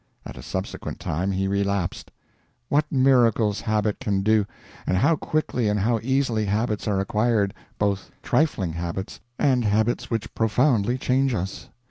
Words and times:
At 0.25 0.35
a 0.35 0.41
subsequent 0.41 0.99
time 0.99 1.29
he 1.29 1.47
relapsed. 1.47 2.09
What 2.69 2.91
miracles 2.91 3.61
habit 3.61 3.99
can 3.99 4.23
do! 4.23 4.47
and 4.87 4.97
how 4.97 5.15
quickly 5.15 5.69
and 5.69 5.79
how 5.79 5.99
easily 6.01 6.45
habits 6.45 6.87
are 6.87 6.99
acquired 6.99 7.53
both 7.77 8.09
trifling 8.23 8.73
habits 8.73 9.19
and 9.37 9.63
habits 9.63 10.09
which 10.09 10.33
profoundly 10.33 10.97
change 10.97 11.35
us. 11.35 11.69